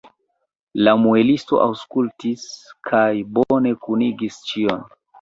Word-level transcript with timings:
La 0.87 0.95
muelisto 1.01 1.61
aŭskultis 1.67 2.49
kaj 2.93 3.05
bone 3.39 3.79
kunigis 3.87 4.45
ĉion. 4.51 4.87